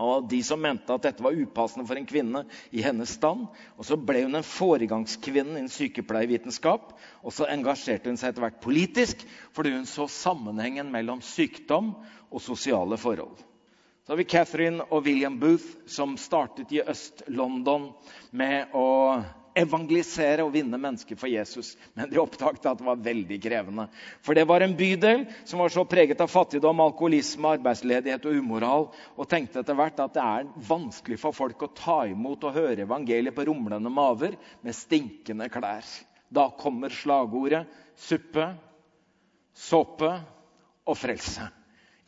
[0.00, 3.46] og de som mente at dette var upassende for en kvinne i hennes stand.
[3.76, 6.94] Og Så ble hun en foregangskvinne innen sykepleievitenskap.
[7.22, 11.92] Og så engasjerte hun seg etter hvert politisk fordi hun så sammenhengen mellom sykdom
[12.30, 13.36] og sosiale forhold.
[14.06, 17.90] Så har vi Catherine og William Booth, som startet i Øst-London
[18.32, 18.86] med å
[19.60, 21.74] evangelisere og vinne mennesker for Jesus.
[21.94, 23.86] Men de oppdaget at det var veldig krevende.
[24.24, 28.88] For det var en bydel som var så preget av fattigdom, alkoholisme, arbeidsledighet og umoral.
[29.16, 32.86] Og tenkte etter hvert at det er vanskelig for folk å ta imot og høre
[32.86, 35.86] evangeliet på rumlende maver med stinkende klær.
[36.30, 37.64] Da kommer slagordet
[37.98, 38.52] suppe,
[39.56, 40.12] såpe
[40.86, 41.48] og frelse.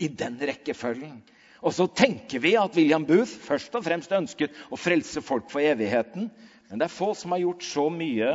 [0.02, 1.20] I den rekkefølgen.
[1.62, 5.62] Og så tenker vi at William Booth først og fremst ønsket å frelse folk for
[5.62, 6.26] evigheten.
[6.72, 8.28] Men det er få som har gjort så mye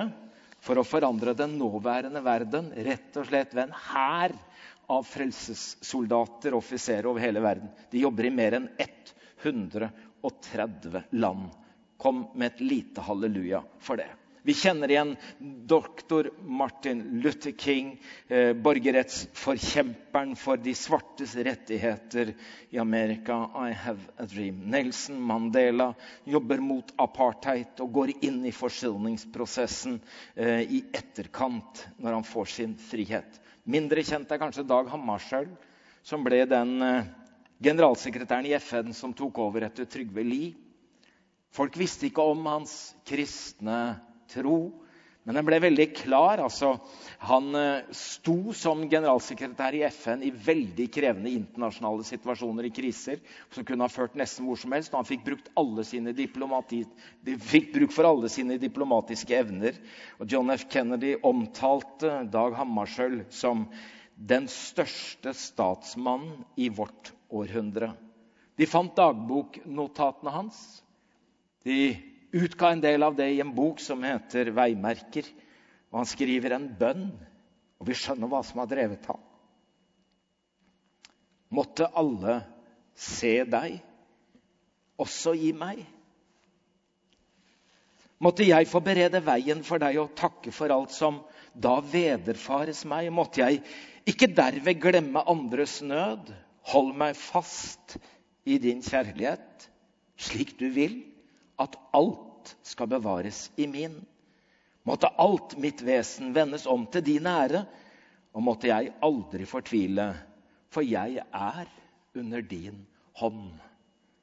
[0.62, 4.36] for å forandre den nåværende verden rett og slett ved en hær
[4.93, 7.71] av frelsessoldater og offiserer over hele verden.
[7.89, 11.50] De jobber i mer enn 130 land.
[11.97, 14.12] Kom med et lite halleluja for det.
[14.48, 15.10] Vi kjenner igjen
[15.68, 22.32] doktor Martin Luther King, eh, borgerrettsforkjemperen for de svartes rettigheter
[22.70, 23.50] i Amerika.
[23.68, 24.62] I have a dream.
[24.72, 25.90] Nelson Mandela
[26.24, 30.00] jobber mot apartheid og går inn i forsoningsprosessen
[30.36, 33.42] eh, i etterkant når han får sin frihet.
[33.68, 35.52] Mindre kjent er kanskje Dag Hammarskjöld,
[36.08, 37.14] som ble den eh,
[37.60, 40.56] generalsekretæren i FN som tok over etter Trygve Lie.
[41.52, 43.98] Folk visste ikke om hans kristne
[44.32, 44.60] tro.
[45.28, 46.40] Men den ble veldig klar.
[46.40, 46.78] altså
[47.28, 53.20] Han eh, sto som generalsekretær i FN i veldig krevende internasjonale situasjoner i kriser
[53.52, 54.94] som kunne ha ført nesten hvor som helst.
[54.94, 55.26] Og han fikk
[57.44, 59.76] fikk bruk for alle sine diplomatiske evner.
[60.22, 60.63] Og John F.
[60.72, 63.68] Kennedy omtalte Dag Hammarskjöld som
[64.16, 67.92] den største statsmannen i vårt århundre.
[68.58, 70.62] De fant dagboknotatene hans.
[71.68, 71.92] De
[72.38, 75.30] utga en del av det i en bok som heter 'Veimerker'.
[75.91, 77.12] Og han skriver en bønn,
[77.80, 79.21] og vi skjønner hva som har drevet ham.
[81.50, 82.41] Måtte alle
[82.97, 83.78] se deg,
[85.00, 85.86] også i meg.
[88.19, 91.21] Måtte jeg få berede veien for deg og takke for alt som
[91.54, 93.12] da vederfares meg.
[93.13, 93.62] Måtte jeg
[94.10, 96.34] ikke derved glemme andres nød.
[96.73, 97.95] Hold meg fast
[98.47, 99.67] i din kjærlighet,
[100.17, 100.97] slik du vil
[101.62, 102.27] at alt
[102.66, 103.98] skal bevares i min.
[104.88, 107.66] Måtte alt mitt vesen vendes om til din ære,
[108.34, 110.12] og måtte jeg aldri fortvile,
[110.72, 111.72] for jeg er
[112.18, 112.84] under din
[113.20, 113.50] hånd.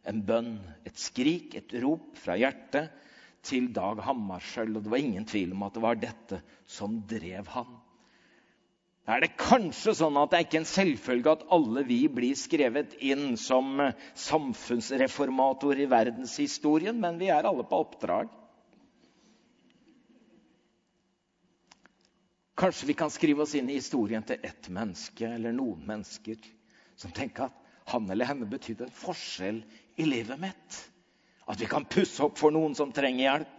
[0.08, 2.92] En bønn, et skrik, et rop fra hjertet
[3.44, 4.76] til Dag Hammarskjöld.
[4.76, 7.70] Og det var ingen tvil om at det var dette som drev han.
[9.04, 12.94] Er det kanskje sånn at det er ikke en selvfølge at alle vi blir skrevet
[13.04, 13.76] inn som
[14.16, 18.30] samfunnsreformator i verdenshistorien, men vi er alle på oppdrag.
[22.56, 26.40] Kanskje vi kan skrive oss inn i historien til ett menneske eller noen mennesker
[26.96, 27.60] som tenker at
[27.92, 29.60] han eller henne betydde en forskjell
[30.00, 30.80] i livet mitt.
[31.44, 33.53] At vi kan pusse opp for noen som trenger hjelp.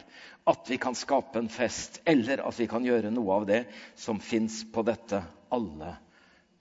[0.45, 2.01] At vi kan skape en fest.
[2.05, 3.63] Eller at vi kan gjøre noe av det
[3.97, 5.95] som fins på dette alle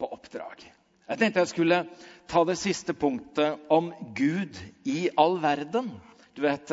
[0.00, 0.64] på oppdrag.
[1.04, 1.84] Jeg tenkte jeg skulle
[2.30, 4.56] ta det siste punktet om Gud
[4.88, 5.92] i all verden.
[6.34, 6.70] Du vet,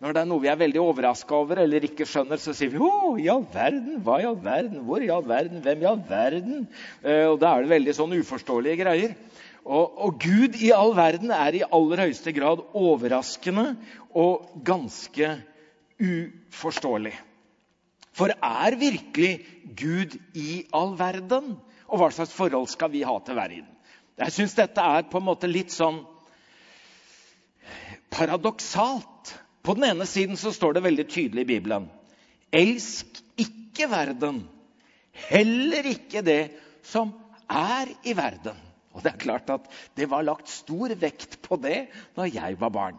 [0.00, 2.78] Når det er noe vi er veldig overraska over eller ikke skjønner, så sier vi
[2.78, 3.98] 'Å, i all verden?
[4.04, 4.84] Hva i all verden?
[4.86, 5.60] Hvor i all verden?
[5.60, 6.68] Hvem i all verden?'
[7.02, 9.16] Eh, og Da er det veldig sånn uforståelige greier.
[9.64, 13.76] Og, og, Gud i all verden er i aller høyeste grad overraskende
[14.14, 15.42] og ganske
[16.00, 17.14] uforståelig.
[18.16, 19.46] For er virkelig
[19.78, 21.54] Gud i all verden?
[21.90, 23.68] Og hva slags forhold skal vi ha til verden?
[24.20, 26.02] Jeg syns dette er på en måte litt sånn
[28.12, 29.34] paradoksalt.
[29.64, 31.88] På den ene siden så står det veldig tydelig i Bibelen
[32.50, 34.40] Elsk ikke verden,
[35.30, 36.40] heller ikke det
[36.82, 37.12] som
[37.46, 38.56] er i verden.
[38.90, 41.84] Og det er klart at det var lagt stor vekt på det
[42.16, 42.98] når jeg var barn.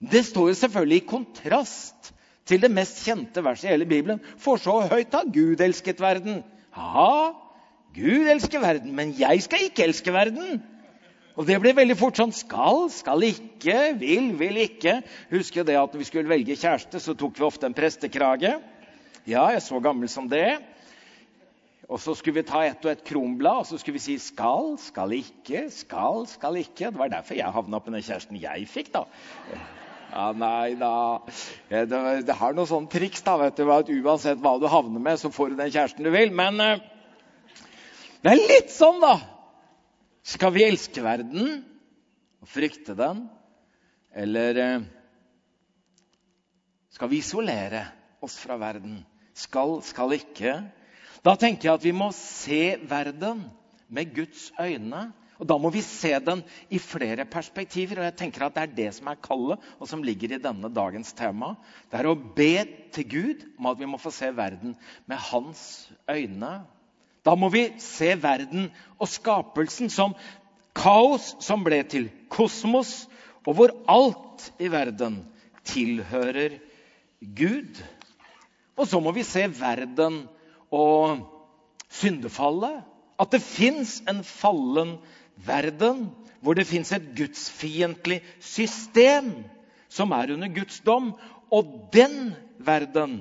[0.00, 2.12] Det står jo selvfølgelig i kontrast
[2.46, 4.20] til det mest kjente verset i hele Bibelen.
[4.38, 6.42] For så høyt har Gud elsket verden.
[6.76, 7.32] Ja,
[7.96, 10.60] Gud elsker verden, men jeg skal ikke elske verden.
[11.36, 15.00] Og det blir veldig fort sånn skal, skal ikke, vil, vil ikke.
[15.32, 18.54] Husker det at når vi skulle velge kjæreste, så tok vi ofte en prestekrage.
[19.26, 20.58] Ja, jeg er så gammel som det.
[21.88, 24.78] Og så skulle vi ta ett og ett kronblad og så skulle vi si 'skal',
[24.78, 26.90] 'skal ikke', 'skal', 'skal ikke'.
[26.90, 29.04] Det var derfor jeg havna på den kjæresten jeg fikk, da.
[30.16, 31.20] Ja, Nei da.
[31.68, 31.82] Det,
[32.24, 33.20] det har noen sånne triks.
[33.26, 36.12] da, vet du, at Uansett hva du havner med, så får du den kjæresten du
[36.14, 36.32] vil.
[36.32, 36.78] Men uh,
[38.24, 39.18] det er litt sånn, da.
[40.24, 41.58] Skal vi elske verden
[42.40, 43.26] og frykte den?
[44.16, 44.88] Eller uh,
[46.96, 47.84] skal vi isolere
[48.24, 49.02] oss fra verden?
[49.36, 50.62] Skal, skal ikke?
[51.28, 53.44] Da tenker jeg at vi må se verden
[53.92, 55.10] med Guds øyne.
[55.38, 57.98] Og Da må vi se den i flere perspektiver.
[57.98, 60.72] og jeg tenker at Det er det som er kallet, og som ligger i denne
[60.72, 61.56] dagens tema.
[61.90, 65.90] Det er å be til Gud om at vi må få se verden med hans
[66.08, 66.64] øyne.
[67.24, 70.14] Da må vi se verden og skapelsen som
[70.74, 73.08] kaos som ble til kosmos,
[73.46, 75.24] og hvor alt i verden
[75.64, 76.58] tilhører
[77.20, 77.82] Gud.
[78.76, 80.28] Og så må vi se verden
[80.70, 81.24] og
[81.88, 82.84] syndefallet.
[83.18, 84.98] At det fins en fallen
[85.46, 86.06] verden
[86.40, 89.32] hvor det fins et gudsfiendtlig system
[89.88, 91.14] som er under Guds dom.
[91.52, 93.20] Og den verden,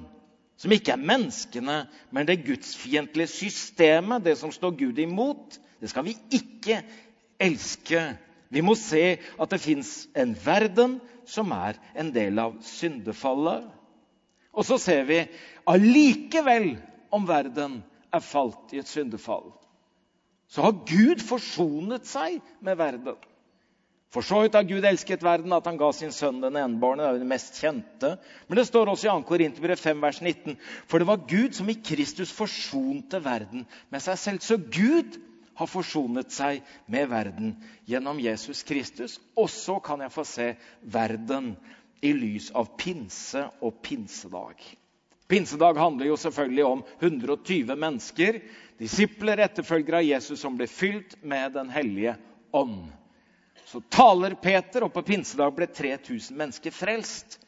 [0.57, 1.79] som ikke er menneskene,
[2.11, 6.81] men det gudsfiendtlige systemet, det som står Gud imot, det skal vi ikke
[7.41, 8.03] elske.
[8.49, 13.65] Vi må se at det fins en verden som er en del av syndefallet.
[14.55, 15.23] Og så ser vi
[15.67, 16.75] allikevel
[17.13, 17.81] om verden
[18.13, 19.49] er falt i et syndefall,
[20.51, 23.17] så har Gud forsonet seg med verden.
[24.15, 27.03] For så vidt har Gud elsket verden at han ga sin sønn den enbårne.
[27.03, 28.11] Det er jo det mest kjente.
[28.47, 29.25] Men det står også i 2.
[29.27, 30.55] Korinterbrev 5, vers 19.
[30.87, 34.45] For det var Gud som i Kristus forsonte verden med seg selv.
[34.45, 35.17] Så Gud
[35.59, 37.57] har forsonet seg med verden
[37.89, 39.17] gjennom Jesus Kristus.
[39.35, 40.47] Og så kan jeg få se
[40.95, 41.51] verden
[41.99, 44.63] i lys av pinse og pinsedag.
[45.27, 48.43] Pinsedag handler jo selvfølgelig om 120 mennesker,
[48.81, 52.15] disipler, etterfølgere av Jesus, som ble fylt med Den hellige
[52.55, 52.91] ånd.
[53.65, 57.39] Så taler Peter, og på pinsedag ble 3000 mennesker frelst.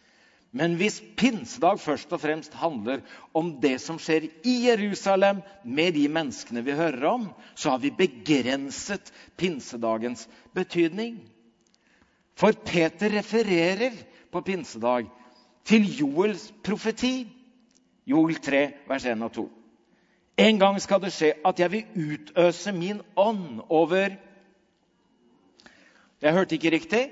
[0.56, 3.04] Men hvis pinsedag først og fremst handler
[3.36, 7.92] om det som skjer i Jerusalem med de menneskene vi hører om, så har vi
[7.94, 10.26] begrenset pinsedagens
[10.56, 11.20] betydning.
[12.38, 13.94] For Peter refererer
[14.32, 15.10] på pinsedag
[15.68, 17.28] til Joels profeti.
[18.08, 19.48] Joel 3, vers 1 og 2.
[20.38, 24.18] En gang skal det skje at jeg vil utøse min ånd over
[26.22, 27.10] Jeg hørte ikke riktig.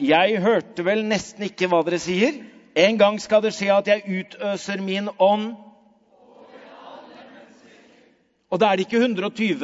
[0.00, 2.36] Jeg hørte vel nesten ikke hva dere sier.
[2.76, 5.54] En gang skal det skje at jeg utøser min ånd
[8.50, 9.58] Og da er det ikke 120,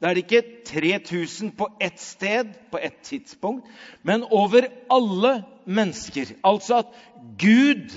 [0.00, 3.66] da er det ikke 3000 på ett sted på ett tidspunkt,
[4.02, 5.32] men over alle
[5.66, 6.30] mennesker.
[6.44, 6.92] Altså at
[7.38, 7.90] Gud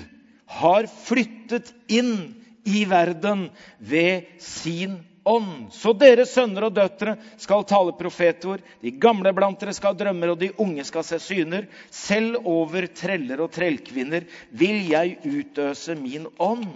[0.50, 3.48] har flyttet inn i verden
[3.78, 5.70] ved sin ånd.
[5.72, 10.32] Så dere sønner og døtre skal tale profetord, de gamle blant dere skal ha drømmer,
[10.32, 11.68] og de unge skal se syner.
[11.90, 16.68] Selv over treller og trellkvinner vil jeg utøse min ånd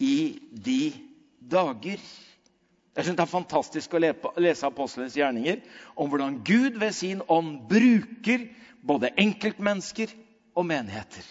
[0.00, 0.82] i de
[1.40, 2.00] dager.
[2.96, 5.60] Jeg synes Det er fantastisk å lese apostlenes gjerninger
[5.96, 8.48] om hvordan Gud ved sin ånd bruker
[8.82, 10.10] både enkeltmennesker
[10.58, 11.24] og menigheter.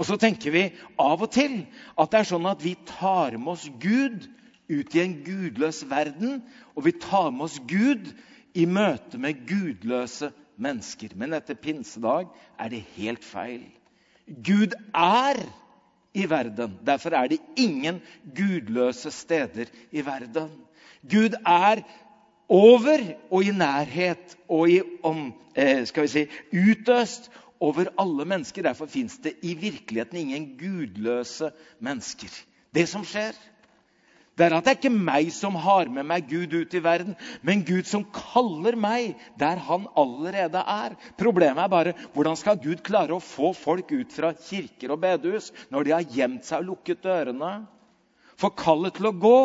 [0.00, 0.62] Og så tenker vi
[0.96, 1.58] av og til
[2.00, 4.24] at det er sånn at vi tar med oss Gud
[4.70, 6.38] ut i en gudløs verden,
[6.72, 8.08] og vi tar med oss Gud
[8.56, 11.12] i møte med gudløse mennesker.
[11.20, 13.66] Men etter pinsedag er det helt feil.
[14.24, 15.42] Gud er
[16.16, 16.78] i verden.
[16.86, 20.48] Derfor er det ingen gudløse steder i verden.
[21.04, 21.84] Gud er
[22.50, 27.30] over og i nærhet og i om, eh, skal vi si, utøst
[27.60, 28.64] over alle mennesker.
[28.64, 32.32] Derfor fins det i virkeligheten ingen gudløse mennesker.
[32.74, 33.36] Det som skjer,
[34.38, 37.16] det er at det er ikke meg som har med meg Gud ut i verden,
[37.44, 40.94] men Gud som kaller meg der han allerede er.
[41.20, 45.50] Problemet er bare hvordan skal Gud klare å få folk ut fra kirker og bedehus
[45.68, 47.52] når de har gjemt seg og lukket dørene?
[48.40, 49.40] For kallet til å gå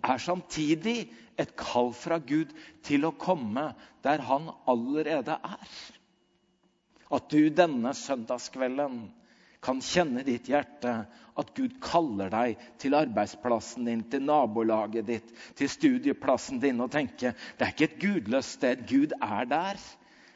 [0.00, 2.54] er samtidig et kall fra Gud
[2.86, 3.72] til å komme
[4.06, 5.68] der han allerede er.
[7.12, 9.02] At du denne søndagskvelden
[9.62, 10.94] kan kjenne ditt hjerte
[11.38, 17.34] at Gud kaller deg til arbeidsplassen din, til nabolaget ditt, til studieplassen din, og tenke
[17.36, 18.82] det er ikke et gudløst sted.
[18.88, 19.80] Gud er der.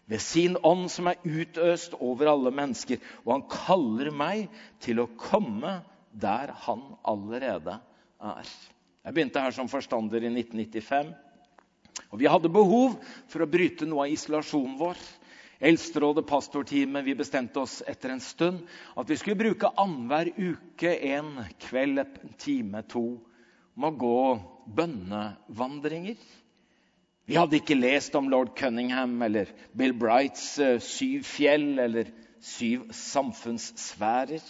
[0.07, 3.03] Ved sin ånd som er utøst over alle mennesker.
[3.25, 4.47] Og han kaller meg
[4.85, 5.81] til å komme
[6.15, 7.81] der han allerede
[8.23, 8.53] er.
[9.07, 11.11] Jeg begynte her som forstander i 1995.
[12.13, 12.95] Og vi hadde behov
[13.31, 15.01] for å bryte noe av isolasjonen vår.
[15.61, 21.31] Eldsterådet, pastorteamet, vi bestemte oss etter en stund at vi skulle bruke annenhver uke en
[21.65, 23.07] kveld, en time, to,
[23.77, 24.19] om å gå
[24.77, 26.21] bønnevandringer.
[27.27, 32.13] Vi hadde ikke lest om lord Cunningham eller Bill Brights uh, syv fjell eller
[32.45, 34.45] syv samfunnssfærer.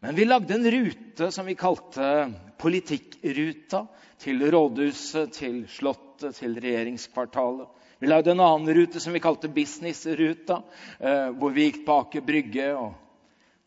[0.00, 2.30] Men vi lagde en rute som vi kalte
[2.60, 3.86] politikkruta.
[4.20, 7.70] Til rådhuset, til Slottet, til regjeringskvartalet.
[8.00, 10.62] Vi lagde en annen rute som vi kalte businessruta,
[10.98, 12.72] eh, hvor vi gikk på Aker Brygge.
[12.72, 12.94] og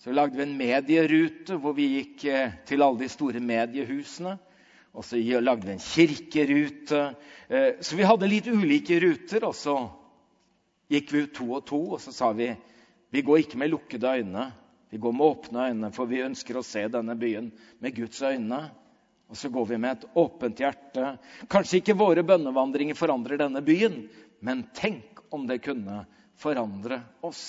[0.01, 4.33] så lagde vi en medierute hvor vi gikk eh, til alle de store mediehusene.
[4.93, 7.15] Og så lagde vi en kirkerute.
[7.47, 9.45] Eh, så vi hadde litt ulike ruter.
[9.45, 9.77] Og så
[10.89, 12.49] gikk vi ut to og to, og så sa vi
[13.13, 14.51] vi går ikke med lukkede øyne.
[14.89, 18.65] Vi går med åpne øyne, for vi ønsker å se denne byen med Guds øyne.
[19.33, 21.15] Og så går vi med et åpent hjerte.
[21.49, 24.03] Kanskje ikke våre bønnevandringer forandrer denne byen,
[24.43, 26.03] men tenk om det kunne
[26.35, 27.43] forandre oss.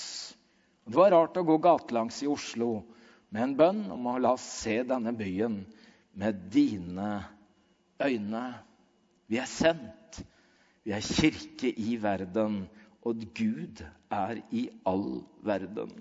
[0.85, 2.85] Det var rart å gå gatelangs i Oslo
[3.33, 5.57] med en bønn om å la oss se denne byen
[6.15, 7.09] med dine
[7.99, 8.45] øyne.
[9.27, 10.21] Vi er sendt.
[10.85, 12.61] Vi er kirke i verden,
[13.03, 13.81] og Gud
[14.13, 15.91] er i all verden.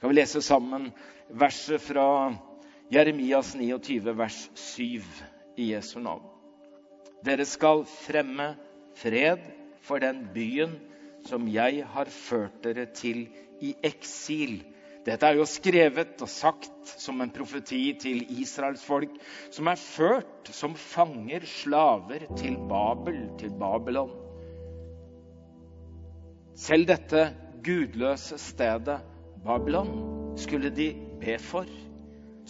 [0.00, 0.88] Kan vi lese sammen
[1.28, 2.30] verset fra
[2.90, 5.02] Jeremias 29, vers 7
[5.60, 6.24] i Jesu navn.
[7.26, 8.54] Dere skal fremme
[8.96, 10.76] fred for den byen
[11.28, 13.26] som jeg har ført dere til
[13.60, 14.60] i eksil.
[15.04, 19.12] Dette er jo skrevet og sagt som en profeti til Israels folk,
[19.52, 24.12] som er ført som fanger, slaver, til Babel, til Babylon.
[26.60, 27.30] Selv dette
[27.64, 29.00] gudløse stedet,
[29.44, 29.94] Babylon,
[30.36, 31.68] skulle de be for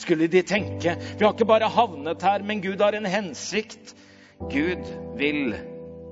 [0.00, 0.96] skulle de tenke.
[1.18, 3.94] Vi har ikke bare havnet her, men Gud har en hensikt.
[4.40, 4.86] Gud
[5.18, 5.54] vil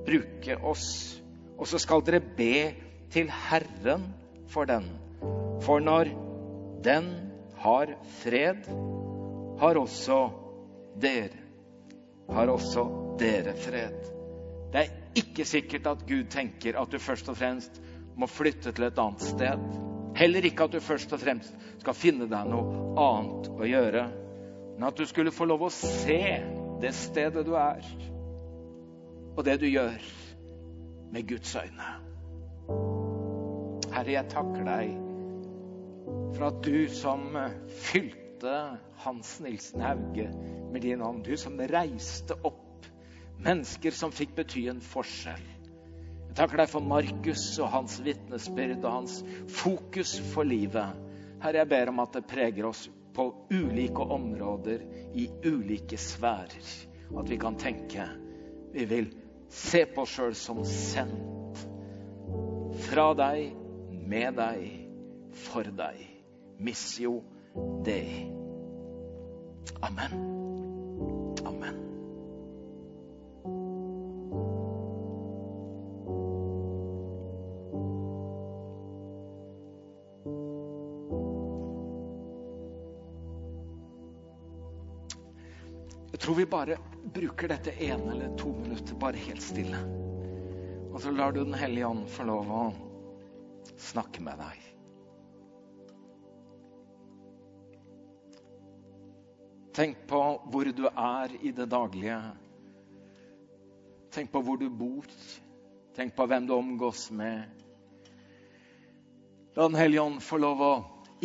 [0.05, 0.87] bruke oss.
[1.59, 2.71] Og så skal dere be
[3.11, 4.07] til Herren
[4.51, 4.87] for den.
[5.65, 6.13] For når
[6.85, 7.11] den
[7.59, 7.91] har
[8.21, 8.69] fred,
[9.59, 10.21] har også
[10.99, 11.49] dere
[12.29, 12.85] har også
[13.19, 13.95] dere fred.
[14.73, 17.81] Det er ikke sikkert at Gud tenker at du først og fremst
[18.19, 19.63] må flytte til et annet sted.
[20.19, 24.05] Heller ikke at du først og fremst skal finne deg noe annet å gjøre,
[24.75, 26.21] men at du skulle få lov å se
[26.81, 27.83] det stedet du er,
[29.39, 30.01] og det du gjør,
[31.15, 31.91] med Guds øyne.
[33.93, 34.97] Herre, jeg takker deg
[36.35, 37.23] For at du som
[37.87, 38.57] fylte
[39.05, 40.27] Hans Nilsen Hauge
[40.73, 42.85] med din ånd, du som reiste opp
[43.39, 45.47] mennesker som fikk bety en forskjell.
[46.27, 49.19] Jeg takker deg for Markus og hans vitnesbyrd og hans
[49.61, 50.99] fokus for livet.
[51.39, 54.83] Herre, jeg ber om at det preger oss på ulike områder,
[55.15, 56.73] i ulike sfærer.
[57.17, 58.05] At vi kan tenke
[58.73, 59.09] vi vil
[59.49, 61.65] se på oss sjøl som sendt
[62.89, 63.53] fra deg,
[64.09, 64.65] med deg,
[65.49, 66.05] for deg.
[66.59, 67.21] Missio
[67.85, 68.27] Dei.
[69.81, 70.11] Amen.
[71.45, 71.77] Amen.
[86.11, 86.77] Jeg tror vi bare
[87.13, 89.79] bruker dette ene eller to minutter bare helt stille.
[90.89, 92.63] Og så lar du Den hellige ånd få lov å
[93.79, 94.65] snakke med deg.
[99.79, 102.17] Tenk på hvor du er i det daglige.
[104.11, 105.05] Tenk på hvor du bor.
[105.95, 107.45] Tenk på hvem du omgås med.
[109.55, 110.73] La Den hellige ånd få lov å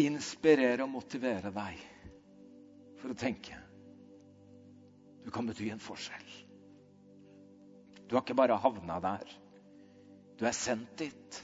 [0.01, 1.82] inspirere og motivere deg
[3.01, 3.63] for å tenke.
[5.24, 6.30] Du kan bety en forskjell.
[8.08, 9.24] Du har ikke bare havna der.
[10.38, 11.40] Du er sendt dit.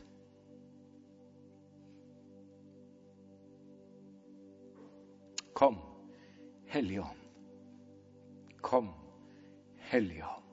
[5.57, 5.79] Kom,
[6.73, 7.25] Hellige Ånd.
[8.63, 8.93] Kom,
[9.91, 10.50] Hellige Ånd.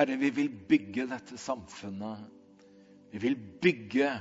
[0.00, 2.22] Herre, vi vil bygge dette samfunnet.
[3.12, 4.14] Vi vil bygge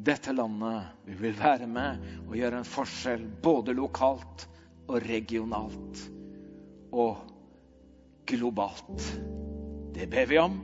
[0.00, 0.86] dette landet.
[1.04, 4.46] Vi vil være med og gjøre en forskjell både lokalt
[4.86, 6.00] og regionalt
[6.96, 7.20] og
[8.32, 9.04] globalt.
[9.92, 10.56] Det ber vi om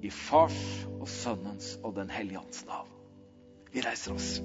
[0.00, 0.62] i Fars
[0.96, 2.88] og Sønnens og Den hellige ånds navn.
[3.76, 4.38] Vi reiser oss.